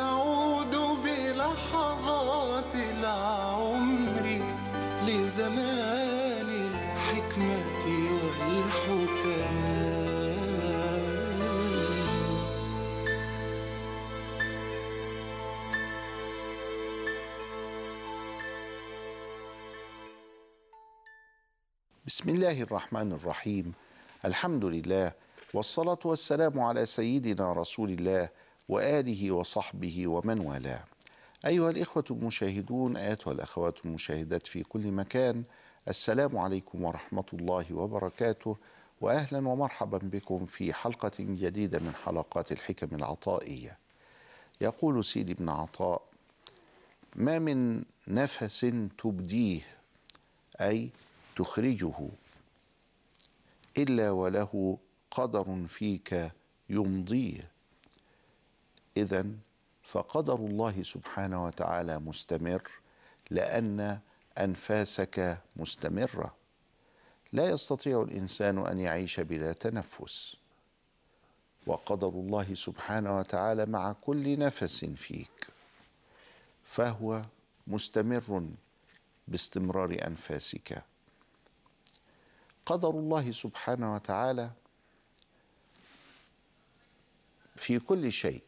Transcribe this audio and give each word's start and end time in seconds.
نعود 0.00 0.74
بلحظات 1.04 2.74
العمر 2.74 4.26
لزمان 5.06 6.48
الحكمة 6.70 7.84
والحكماء 8.40 9.90
بسم 22.06 22.28
الله 22.28 22.62
الرحمن 22.62 23.12
الرحيم. 23.12 23.72
الحمد 24.24 24.64
لله 24.64 25.12
والصلاة 25.54 25.98
والسلام 26.04 26.60
على 26.60 26.86
سيدنا 26.86 27.52
رسول 27.52 27.90
الله 27.90 28.28
وآله 28.70 29.32
وصحبه 29.32 30.06
ومن 30.06 30.40
والاه. 30.40 30.84
أيها 31.46 31.70
الإخوة 31.70 32.04
المشاهدون 32.10 32.96
أيتها 32.96 33.32
الأخوات 33.32 33.74
المشاهدات 33.84 34.46
في 34.46 34.62
كل 34.62 34.86
مكان 34.86 35.42
السلام 35.88 36.38
عليكم 36.38 36.84
ورحمة 36.84 37.24
الله 37.32 37.64
وبركاته 37.72 38.56
وأهلا 39.00 39.48
ومرحبا 39.48 39.98
بكم 39.98 40.46
في 40.46 40.72
حلقة 40.72 41.12
جديدة 41.18 41.78
من 41.78 41.94
حلقات 41.94 42.52
الحكم 42.52 42.96
العطائية. 42.96 43.78
يقول 44.60 45.04
سيدي 45.04 45.34
بن 45.34 45.48
عطاء 45.48 46.02
ما 47.16 47.38
من 47.38 47.84
نفس 48.08 48.66
تبديه 48.98 49.60
أي 50.60 50.90
تخرجه 51.36 52.08
إلا 53.78 54.10
وله 54.10 54.78
قدر 55.10 55.66
فيك 55.68 56.30
يمضيه. 56.68 57.59
اذا 58.96 59.26
فقدر 59.82 60.34
الله 60.34 60.82
سبحانه 60.82 61.44
وتعالى 61.44 61.98
مستمر 61.98 62.62
لأن 63.30 63.98
أنفاسك 64.38 65.38
مستمرة. 65.56 66.34
لا 67.32 67.50
يستطيع 67.50 68.02
الإنسان 68.02 68.66
أن 68.66 68.80
يعيش 68.80 69.20
بلا 69.20 69.52
تنفس. 69.52 70.36
وقدر 71.66 72.08
الله 72.08 72.54
سبحانه 72.54 73.18
وتعالى 73.18 73.66
مع 73.66 73.92
كل 73.92 74.38
نفس 74.38 74.84
فيك. 74.84 75.46
فهو 76.64 77.22
مستمر 77.66 78.46
باستمرار 79.28 79.96
أنفاسك. 80.06 80.82
قدر 82.66 82.90
الله 82.90 83.30
سبحانه 83.30 83.94
وتعالى 83.94 84.50
في 87.56 87.78
كل 87.78 88.12
شيء. 88.12 88.42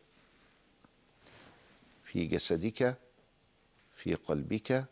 في 2.12 2.26
جسدك 2.26 2.98
في 3.96 4.14
قلبك 4.14 4.84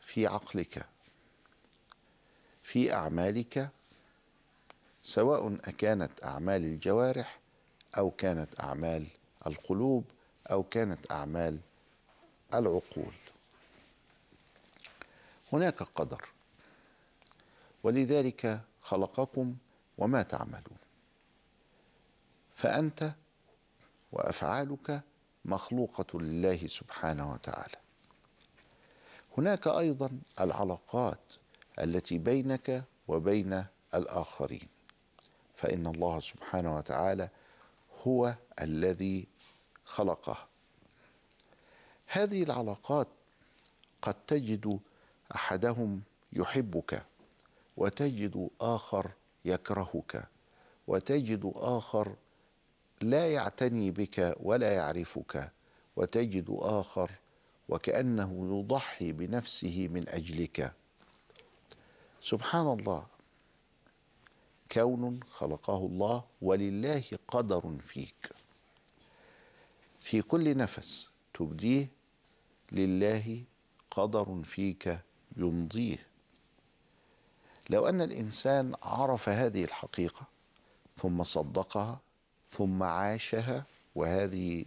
في 0.00 0.26
عقلك 0.26 0.88
في 2.62 2.92
أعمالك 2.92 3.70
سواء 5.02 5.54
أكانت 5.54 6.24
أعمال 6.24 6.64
الجوارح 6.64 7.40
أو 7.98 8.10
كانت 8.10 8.60
أعمال 8.60 9.06
القلوب 9.46 10.04
أو 10.50 10.62
كانت 10.62 11.12
أعمال 11.12 11.58
العقول. 12.54 13.14
هناك 15.52 15.82
قدر. 15.82 16.28
ولذلك 17.82 18.60
خلقكم 18.80 19.56
وما 19.98 20.22
تعملون. 20.22 20.78
فأنت 22.56 23.12
وأفعالك 24.12 25.02
مخلوقة 25.44 26.20
لله 26.20 26.66
سبحانه 26.66 27.32
وتعالى. 27.32 27.76
هناك 29.38 29.66
أيضا 29.66 30.10
العلاقات 30.40 31.20
التي 31.78 32.18
بينك 32.18 32.84
وبين 33.08 33.64
الآخرين. 33.94 34.68
فإن 35.54 35.86
الله 35.86 36.20
سبحانه 36.20 36.76
وتعالى 36.76 37.28
هو 38.06 38.34
الذي 38.62 39.28
خلقها 39.84 40.48
هذه 42.06 42.42
العلاقات 42.42 43.08
قد 44.02 44.14
تجد 44.26 44.80
أحدهم 45.34 46.02
يحبك 46.32 47.06
وتجد 47.76 48.50
آخر 48.60 49.10
يكرهك 49.44 50.28
وتجد 50.86 51.52
آخر 51.56 52.16
لا 53.00 53.32
يعتني 53.32 53.90
بك 53.90 54.36
ولا 54.40 54.72
يعرفك 54.72 55.52
وتجد 55.96 56.46
آخر 56.50 57.10
وكأنه 57.68 58.58
يضحي 58.58 59.12
بنفسه 59.12 59.88
من 59.88 60.08
أجلك. 60.08 60.74
سبحان 62.20 62.66
الله. 62.66 63.06
كون 64.72 65.22
خلقه 65.22 65.76
الله 65.76 66.24
ولله 66.42 67.04
قدر 67.28 67.78
فيك. 67.80 68.30
في 70.00 70.22
كل 70.22 70.56
نفس 70.56 71.08
تبديه 71.34 71.88
لله 72.72 73.44
قدر 73.90 74.42
فيك 74.44 75.00
يمضيه. 75.36 76.06
لو 77.70 77.88
أن 77.88 78.00
الإنسان 78.00 78.74
عرف 78.82 79.28
هذه 79.28 79.64
الحقيقة 79.64 80.26
ثم 80.96 81.22
صدقها 81.22 82.00
ثم 82.50 82.82
عاشها 82.82 83.64
وهذه 83.94 84.64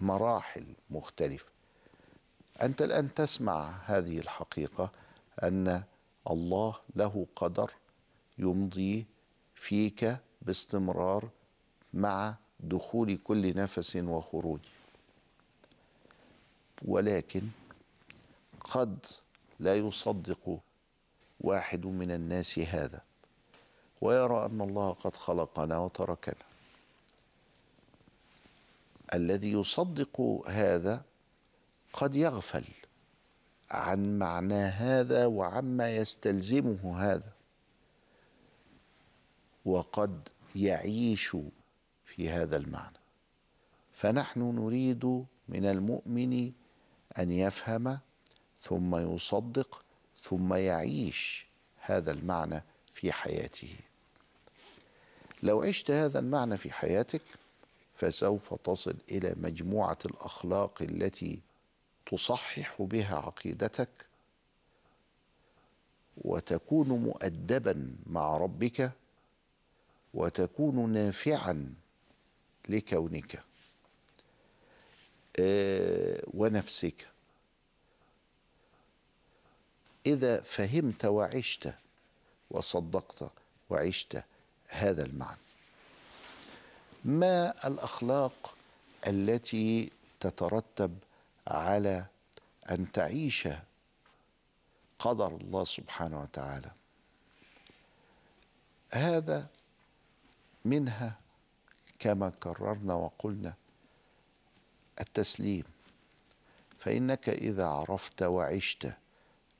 مراحل 0.00 0.66
مختلفة. 0.90 1.50
أنت 2.62 2.82
الآن 2.82 3.14
تسمع 3.14 3.70
هذه 3.84 4.18
الحقيقة 4.18 4.90
أن 5.42 5.82
الله 6.30 6.74
له 6.96 7.26
قدر 7.36 7.70
يمضي 8.38 9.06
فيك 9.54 10.16
باستمرار 10.42 11.28
مع 11.94 12.36
دخول 12.60 13.16
كل 13.16 13.56
نفس 13.56 13.96
وخروج. 13.96 14.60
ولكن 16.84 17.48
قد 18.60 19.06
لا 19.60 19.76
يصدق 19.76 20.60
واحد 21.40 21.86
من 21.86 22.10
الناس 22.10 22.58
هذا 22.58 23.02
ويرى 24.00 24.46
أن 24.46 24.60
الله 24.60 24.92
قد 24.92 25.16
خلقنا 25.16 25.78
وتركنا. 25.78 26.47
الذي 29.14 29.52
يصدق 29.52 30.42
هذا 30.46 31.04
قد 31.92 32.14
يغفل 32.14 32.64
عن 33.70 34.18
معنى 34.18 34.54
هذا 34.54 35.26
وعما 35.26 35.96
يستلزمه 35.96 36.98
هذا. 36.98 37.32
وقد 39.64 40.28
يعيش 40.56 41.36
في 42.04 42.30
هذا 42.30 42.56
المعنى. 42.56 42.98
فنحن 43.92 44.40
نريد 44.40 45.04
من 45.48 45.66
المؤمن 45.66 46.52
أن 47.18 47.32
يفهم 47.32 47.98
ثم 48.62 49.14
يصدق 49.14 49.84
ثم 50.22 50.54
يعيش 50.54 51.48
هذا 51.80 52.12
المعنى 52.12 52.62
في 52.92 53.12
حياته. 53.12 53.76
لو 55.42 55.62
عشت 55.62 55.90
هذا 55.90 56.18
المعنى 56.18 56.56
في 56.56 56.72
حياتك 56.72 57.22
فسوف 57.98 58.54
تصل 58.54 58.96
إلى 59.10 59.34
مجموعة 59.36 59.98
الأخلاق 60.04 60.82
التي 60.82 61.40
تصحح 62.06 62.82
بها 62.82 63.16
عقيدتك 63.16 63.88
وتكون 66.16 66.88
مؤدبا 66.88 67.96
مع 68.06 68.36
ربك 68.36 68.92
وتكون 70.14 70.90
نافعا 70.92 71.74
لكونك. 72.68 73.42
آه، 75.40 76.22
ونفسك. 76.34 77.08
إذا 80.06 80.40
فهمت 80.40 81.04
وعشت 81.04 81.74
وصدقت 82.50 83.30
وعشت 83.70 84.22
هذا 84.68 85.06
المعنى. 85.06 85.47
ما 87.08 87.66
الأخلاق 87.66 88.54
التي 89.06 89.90
تترتب 90.20 90.98
على 91.46 92.06
أن 92.70 92.92
تعيش 92.92 93.48
قدر 94.98 95.36
الله 95.36 95.64
سبحانه 95.64 96.20
وتعالى؟ 96.20 96.70
هذا 98.92 99.46
منها 100.64 101.18
كما 101.98 102.30
كررنا 102.30 102.94
وقلنا 102.94 103.54
التسليم. 105.00 105.64
فإنك 106.78 107.28
إذا 107.28 107.66
عرفت 107.66 108.22
وعشت 108.22 108.96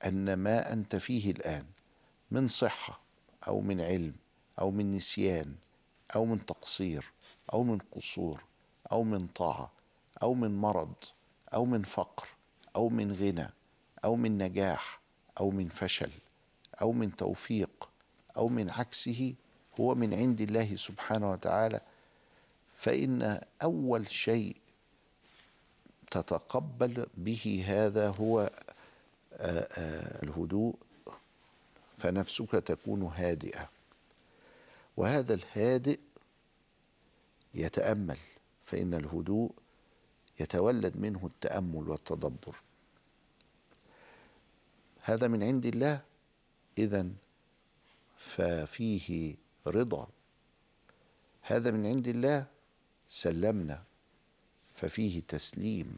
أن 0.05 0.35
ما 0.35 0.73
أنت 0.73 0.97
فيه 0.97 1.31
الآن 1.31 1.67
من 2.31 2.47
صحة 2.49 3.01
أو 3.47 3.61
من 3.61 3.81
علم 3.81 4.15
أو 4.61 4.71
من 4.71 4.93
نسيان 4.95 5.55
أو 6.15 6.25
من 6.25 6.47
تقصير 6.47 7.13
أو 7.53 7.63
من 7.63 7.79
قصور 7.79 8.45
أو 8.93 9.03
من 9.03 9.27
طاعة 9.27 9.71
أو 10.23 10.35
من 10.35 10.59
مرض 10.59 10.95
أو 11.55 11.65
من 11.65 11.83
فقر 11.83 12.29
أو 12.77 12.89
من 12.89 13.13
غنى 13.13 13.51
أو 14.05 14.17
من 14.17 14.39
نجاح 14.39 15.01
أو 15.41 15.51
من 15.51 15.69
فشل 15.69 16.11
أو 16.81 16.93
من 16.93 17.17
توفيق 17.17 17.89
أو 18.37 18.49
من 18.49 18.71
عكسه 18.71 19.35
هو 19.81 19.95
من 19.95 20.15
عند 20.15 20.41
الله 20.41 20.77
سبحانه 20.77 21.31
وتعالى. 21.31 21.81
فإن 22.77 23.41
أول 23.63 24.11
شيء 24.11 24.57
تتقبل 26.11 27.07
به 27.17 27.65
هذا 27.67 28.09
هو 28.09 28.51
آه، 29.33 29.69
آه، 29.73 30.23
الهدوء 30.23 30.75
فنفسك 31.97 32.51
تكون 32.51 33.03
هادئة. 33.03 33.69
وهذا 34.97 35.35
الهادئ 35.35 35.99
يتأمل 37.59 38.19
فإن 38.65 38.95
الهدوء 38.95 39.53
يتولد 40.41 40.97
منه 40.97 41.27
التأمل 41.27 41.89
والتدبر. 41.89 42.57
هذا 45.03 45.29
من 45.29 45.43
عند 45.43 45.67
الله 45.67 46.01
اذا 46.79 47.09
ففيه 48.17 49.37
رضا. 49.67 50.09
هذا 51.43 51.71
من 51.71 51.87
عند 51.87 52.09
الله 52.09 52.47
سلمنا 53.09 53.83
ففيه 54.75 55.21
تسليم. 55.21 55.97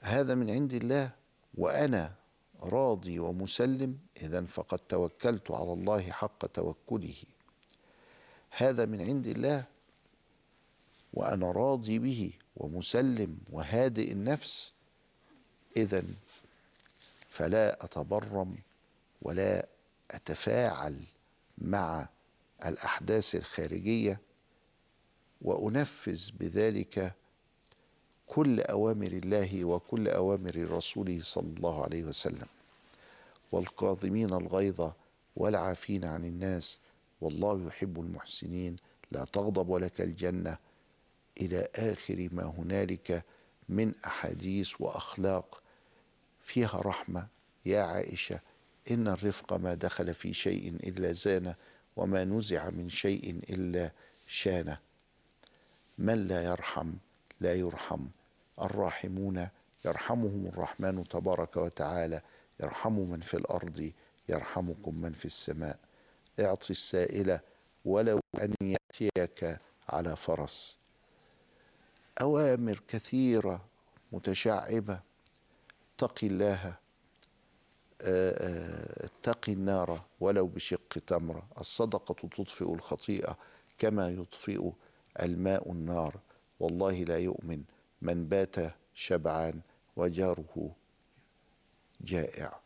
هذا 0.00 0.34
من 0.34 0.50
عند 0.50 0.72
الله 0.72 1.10
وأنا 1.54 2.14
راضي 2.62 3.18
ومسلم 3.18 3.98
اذا 4.16 4.46
فقد 4.46 4.78
توكلت 4.78 5.50
على 5.50 5.72
الله 5.72 6.10
حق 6.10 6.46
توكله. 6.46 7.22
هذا 8.50 8.84
من 8.86 9.02
عند 9.02 9.26
الله 9.26 9.64
وأنا 11.14 11.50
راضي 11.50 11.98
به 11.98 12.32
ومسلم 12.56 13.38
وهادئ 13.52 14.12
النفس. 14.12 14.72
اذا 15.76 16.04
فلا 17.28 17.84
أتبرم 17.84 18.56
ولا 19.22 19.66
أتفاعل 20.10 21.04
مع 21.58 22.08
الأحداث 22.66 23.34
الخارجية 23.34 24.20
وأنفذ 25.42 26.30
بذلك 26.40 27.14
كل 28.26 28.60
أوامر 28.60 29.06
الله 29.06 29.64
وكل 29.64 30.08
أوامر 30.08 30.56
رسوله 30.70 31.20
صلى 31.22 31.54
الله 31.56 31.84
عليه 31.84 32.04
وسلم. 32.04 32.46
والكاظمين 33.52 34.32
الغيظ 34.32 34.90
والعافين 35.36 36.04
عن 36.04 36.24
الناس. 36.24 36.78
والله 37.20 37.66
يحب 37.66 38.00
المحسنين 38.00 38.76
لا 39.12 39.24
تغضب 39.24 39.68
ولك 39.68 40.00
الجنة. 40.00 40.58
إلى 41.40 41.68
آخر 41.74 42.28
ما 42.32 42.44
هنالك 42.44 43.24
من 43.68 43.92
أحاديث 44.06 44.72
وأخلاق 44.80 45.62
فيها 46.42 46.80
رحمة. 46.84 47.26
يا 47.66 47.82
عائشة 47.82 48.40
إن 48.90 49.08
الرفق 49.08 49.52
ما 49.52 49.74
دخل 49.74 50.14
في 50.14 50.32
شيء 50.34 50.68
إلا 50.68 51.12
زانه 51.12 51.54
وما 51.96 52.24
نزع 52.24 52.70
من 52.70 52.88
شيء 52.88 53.40
إلا 53.50 53.92
شانه 54.28 54.78
من 55.98 56.26
لا 56.26 56.44
يرحم 56.44 56.92
لا 57.40 57.54
يرحم. 57.54 58.06
الراحمون 58.62 59.48
يرحمهم 59.84 60.46
الرحمن 60.46 61.08
تبارك 61.08 61.56
وتعالى. 61.56 62.22
يرحم 62.60 62.92
من 62.92 63.20
في 63.20 63.34
الأرض 63.34 63.92
يرحمكم 64.28 64.94
من 65.00 65.12
في 65.12 65.24
السماء. 65.24 65.78
اعط 66.40 66.70
السائل 66.70 67.40
ولو 67.84 68.20
أن 68.40 68.54
يأتيك 68.62 69.60
على 69.88 70.16
فرس. 70.16 70.78
أوامر 72.20 72.82
كثيرة 72.88 73.64
متشعبة. 74.12 75.00
اتق 75.94 76.18
الله. 76.22 76.76
اتق 78.00 79.48
النار 79.48 80.04
ولو 80.20 80.46
بشق 80.46 80.98
تمره 81.06 81.48
الصدقة 81.60 82.14
تطفئ 82.28 82.74
الخطيئة 82.74 83.38
كما 83.78 84.10
يطفئ 84.10 84.70
الماء 85.20 85.72
النار. 85.72 86.20
والله 86.60 87.04
لا 87.04 87.18
يؤمن 87.18 87.64
من 88.02 88.28
بات 88.28 88.56
شبعان 88.94 89.60
وجاره 89.96 90.76
جائع. 92.00 92.60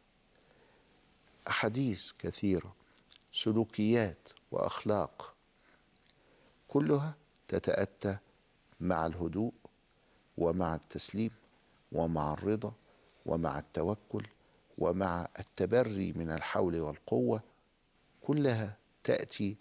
أحاديث 1.48 2.12
كثيرة. 2.18 2.74
سلوكيات 3.34 4.28
وأخلاق 4.50 5.34
كلها 6.68 7.14
تتأتى 7.48 8.16
مع 8.80 9.06
الهدوء 9.06 9.52
ومع 10.38 10.74
التسليم 10.74 11.30
ومع 11.92 12.32
الرضا 12.32 12.72
ومع 13.26 13.58
التوكل 13.58 14.26
ومع 14.78 15.28
التبري 15.38 16.12
من 16.16 16.30
الحول 16.30 16.80
والقوة 16.80 17.42
كلها 18.22 18.76
تأتي 19.04 19.56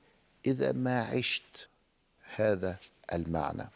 إذا 0.46 0.72
ما 0.72 1.02
عشت 1.04 1.68
هذا 2.36 2.78
المعنى. 3.14 3.70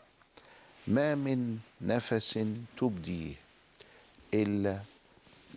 ما 0.87 1.15
من 1.15 1.59
نفس 1.81 2.39
تبديه 2.77 3.35
إلا 4.33 4.79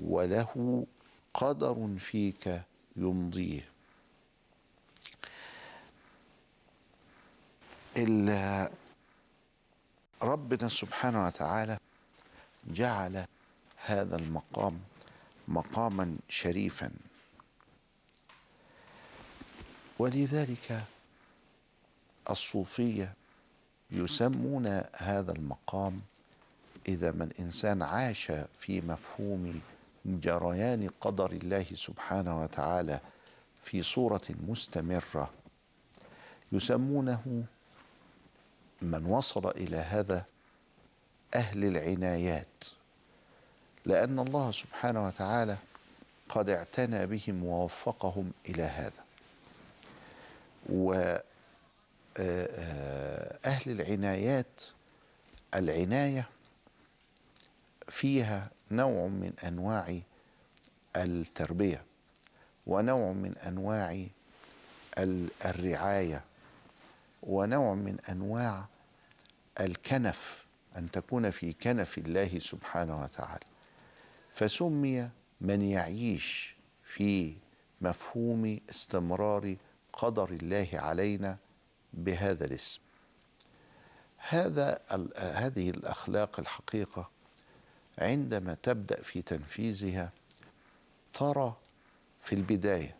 وله 0.00 0.86
قدر 1.34 1.88
فيك 1.98 2.62
يمضيه 2.96 3.70
إلا 7.89 7.89
ربنا 10.22 10.68
سبحانه 10.68 11.26
وتعالى 11.26 11.78
جعل 12.66 13.24
هذا 13.84 14.16
المقام 14.16 14.80
مقاما 15.48 16.16
شريفا. 16.28 16.90
ولذلك 19.98 20.84
الصوفية 22.30 23.14
يسمون 23.90 24.66
هذا 24.96 25.32
المقام 25.32 26.00
إذا 26.88 27.12
ما 27.12 27.24
الإنسان 27.24 27.82
عاش 27.82 28.32
في 28.58 28.80
مفهوم 28.80 29.60
جريان 30.06 30.88
قدر 31.00 31.32
الله 31.32 31.66
سبحانه 31.74 32.42
وتعالى 32.42 33.00
في 33.62 33.82
صورة 33.82 34.22
مستمرة 34.48 35.30
يسمونه 36.52 37.44
من 38.82 39.06
وصل 39.06 39.50
إلى 39.50 39.76
هذا 39.76 40.24
أهل 41.34 41.64
العنايات 41.64 42.64
لأن 43.86 44.18
الله 44.18 44.52
سبحانه 44.52 45.06
وتعالى 45.06 45.58
قد 46.28 46.48
اعتنى 46.50 47.06
بهم 47.06 47.44
ووفقهم 47.44 48.32
إلى 48.48 48.62
هذا. 48.62 49.04
و 50.72 51.16
أهل 53.44 53.70
العنايات 53.80 54.62
العناية 55.54 56.28
فيها 57.88 58.50
نوع 58.70 59.06
من 59.06 59.32
أنواع 59.44 60.00
التربية 60.96 61.82
ونوع 62.66 63.12
من 63.12 63.36
أنواع 63.46 64.06
الرعاية. 65.44 66.24
ونوع 67.22 67.74
من 67.74 68.00
أنواع 68.00 68.68
الكنف 69.60 70.44
أن 70.76 70.90
تكون 70.90 71.30
في 71.30 71.52
كنف 71.52 71.98
الله 71.98 72.38
سبحانه 72.38 73.02
وتعالى. 73.02 73.46
فسمي 74.32 75.10
من 75.40 75.62
يعيش 75.62 76.56
في 76.84 77.36
مفهوم 77.80 78.60
استمرار 78.70 79.56
قدر 79.92 80.30
الله 80.30 80.68
علينا 80.72 81.36
بهذا 81.92 82.44
الاسم. 82.44 82.80
هذا 84.28 84.80
هذه 85.16 85.70
الأخلاق 85.70 86.40
الحقيقة 86.40 87.10
عندما 87.98 88.54
تبدأ 88.62 89.02
في 89.02 89.22
تنفيذها 89.22 90.12
ترى 91.12 91.56
في 92.22 92.34
البداية 92.34 92.96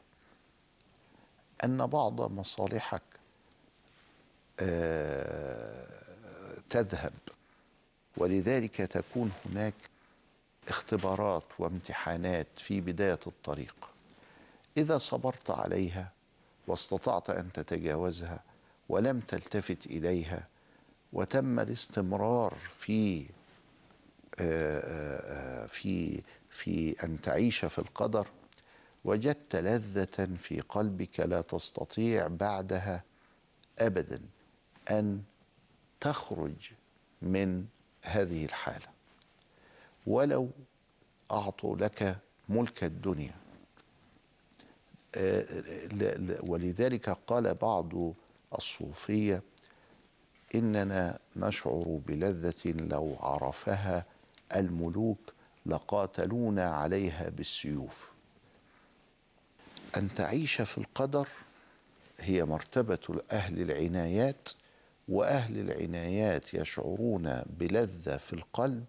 أن 1.64 1.86
بعض 1.86 2.32
مصالحك 2.32 3.02
تذهب. 6.68 7.12
ولذلك 8.16 8.76
تكون 8.76 9.32
هناك 9.46 9.74
اختبارات 10.68 11.44
وامتحانات 11.58 12.46
في 12.56 12.80
بداية 12.80 13.18
الطريق. 13.26 13.74
إذا 14.76 14.98
صبرت 14.98 15.50
عليها 15.50 16.12
واستطعت 16.66 17.30
أن 17.30 17.52
تتجاوزها 17.52 18.42
ولم 18.88 19.20
تلتفت 19.20 19.86
إليها 19.86 20.48
وتم 21.12 21.60
الاستمرار 21.60 22.54
في 22.78 23.26
في 25.68 26.22
في 26.50 27.04
أن 27.04 27.20
تعيش 27.20 27.64
في 27.64 27.78
القدر 27.78 28.28
وجدت 29.04 29.56
لذة 29.56 30.28
في 30.38 30.60
قلبك 30.60 31.20
لا 31.20 31.40
تستطيع 31.40 32.26
بعدها 32.26 33.04
ابدا. 33.78 34.20
أن 34.90 35.22
تخرج 36.00 36.72
من 37.22 37.66
هذه 38.04 38.44
الحالة. 38.44 38.86
ولو 40.06 40.50
أعطوا 41.30 41.76
لك 41.76 42.18
ملك 42.48 42.84
الدنيا. 42.84 43.34
آه، 45.14 45.46
ولذلك 46.40 47.10
قال 47.10 47.54
بعض 47.54 48.12
الصوفية 48.58 49.42
إننا 50.54 51.18
نشعر 51.36 52.00
بلذة 52.06 52.70
لو 52.70 53.16
عرفها 53.20 54.04
الملوك 54.56 55.32
لقاتلونا 55.66 56.70
عليها 56.74 57.28
بالسيوف. 57.28 58.12
أن 59.96 60.14
تعيش 60.14 60.62
في 60.62 60.78
القدر 60.78 61.28
هي 62.18 62.44
مرتبة 62.44 63.22
أهل 63.30 63.60
العنايات 63.60 64.48
وأهل 65.08 65.58
العنايات 65.58 66.54
يشعرون 66.54 67.42
بلذة 67.58 68.16
في 68.16 68.32
القلب 68.32 68.84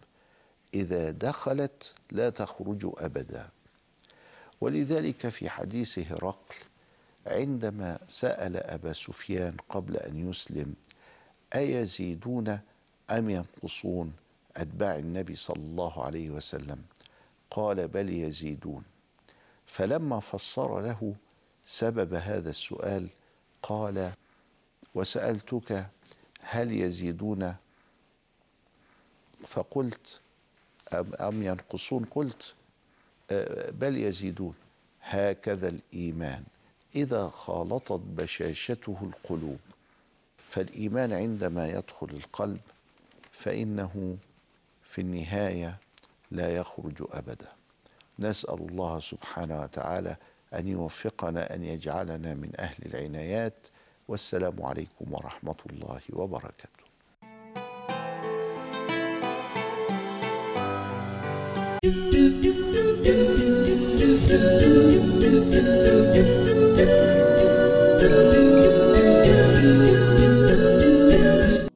إذا 0.74 1.12
دخلت 1.12 1.94
لا 2.12 2.30
تخرج 2.30 2.92
أبدا. 2.98 3.50
ولذلك 4.62 5.30
في 5.30 5.50
حديث 5.50 6.00
هرقل 6.00 6.56
عندما 7.28 8.00
سأل 8.08 8.58
أبا 8.58 8.94
سفيان 8.94 9.58
قبل 9.70 9.98
أن 9.98 10.30
يسلم 10.30 10.74
أيزيدون 11.56 12.60
أم 13.10 13.30
ينقصون؟ 13.30 14.14
أتباع 14.58 14.96
النبي 14.96 15.36
صلى 15.36 15.64
الله 15.64 16.04
عليه 16.04 16.30
وسلم. 16.30 16.82
قال 17.52 17.88
بل 17.88 18.10
يزيدون. 18.10 18.84
فلما 19.66 20.20
فسر 20.20 20.82
له 20.82 21.16
سبب 21.66 22.14
هذا 22.14 22.50
السؤال 22.50 23.08
قال 23.64 24.12
وسألتك 24.96 25.88
هل 26.44 26.72
يزيدون؟ 26.72 27.56
فقلت 29.46 30.20
أم, 30.94 31.14
أم 31.20 31.44
ينقصون؟ 31.44 32.06
قلت 32.06 32.54
آه، 33.32 33.70
بل 33.72 33.98
يزيدون. 33.98 34.54
هكذا 35.02 35.70
الإيمان. 35.70 36.44
إذا 36.96 37.28
خالطت 37.28 38.02
بشاشته 38.02 38.98
القلوب 39.02 39.60
فالإيمان 40.48 41.14
عندما 41.14 41.70
يدخل 41.70 42.08
القلب 42.10 42.60
فإنه 43.32 44.18
في 44.84 45.02
النهاية 45.02 45.78
لا 46.32 46.56
يخرج 46.56 47.04
أبدا. 47.12 47.52
نسأل 48.20 48.70
الله 48.70 49.00
سبحانه 49.00 49.62
وتعالى 49.62 50.18
أن 50.54 50.68
يوفقنا 50.68 51.56
أن 51.56 51.64
يجعلنا 51.64 52.34
من 52.34 52.52
أهل 52.60 52.86
العنايات 52.86 53.68
والسلام 54.12 54.64
عليكم 54.64 55.14
ورحمه 55.14 55.56
الله 55.70 56.02
وبركاته 56.14 56.82
Do 61.84 61.92
do 62.12 62.24
do 62.44 62.52
do 62.74 62.84
do 63.04 63.16
do 63.16 63.48
do 63.62 64.10
do 64.12 64.40
do 64.62 65.40
do 65.42 65.82
do 66.04 66.76
do 66.78 67.11